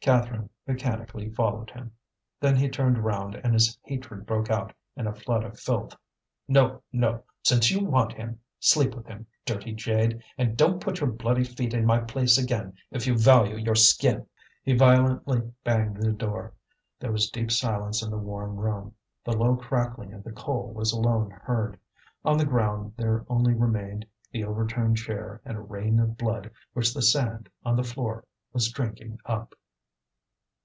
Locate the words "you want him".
7.70-8.40